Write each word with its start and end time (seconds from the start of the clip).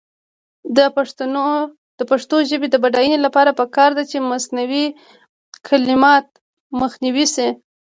د 1.97 2.01
پښتو 2.11 2.35
ژبې 2.49 2.67
د 2.71 2.75
بډاینې 2.83 3.19
لپاره 3.25 3.57
پکار 3.59 3.89
ده 3.97 4.03
چې 4.11 4.17
مصنوعي 4.31 4.85
کلمات 5.67 6.25
مخنیوی 6.81 7.25
شي. 7.33 7.47